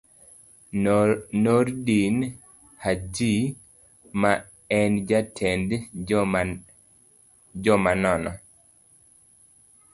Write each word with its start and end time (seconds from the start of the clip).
Nordin 1.43 2.17
Hajji, 2.85 3.29
ma 4.23 4.31
en 4.77 4.91
jatend 5.13 5.69
joma 7.67 7.93
nono 8.03 8.31